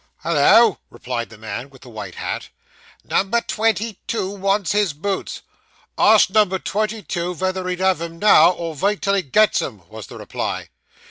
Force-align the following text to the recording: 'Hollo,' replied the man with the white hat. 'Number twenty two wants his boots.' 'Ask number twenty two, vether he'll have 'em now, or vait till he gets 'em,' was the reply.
'Hollo,' 0.23 0.79
replied 0.89 1.29
the 1.29 1.37
man 1.37 1.69
with 1.69 1.83
the 1.83 1.89
white 1.89 2.15
hat. 2.15 2.49
'Number 3.03 3.39
twenty 3.39 3.99
two 4.07 4.31
wants 4.31 4.71
his 4.71 4.93
boots.' 4.93 5.43
'Ask 5.95 6.31
number 6.31 6.57
twenty 6.57 7.03
two, 7.03 7.35
vether 7.35 7.67
he'll 7.67 7.85
have 7.85 8.01
'em 8.01 8.17
now, 8.17 8.49
or 8.49 8.73
vait 8.75 8.99
till 9.03 9.13
he 9.13 9.21
gets 9.21 9.61
'em,' 9.61 9.87
was 9.89 10.07
the 10.07 10.17
reply. 10.17 10.69